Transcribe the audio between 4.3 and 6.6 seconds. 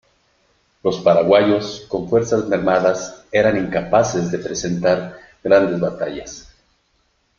de presentar grandes batallas.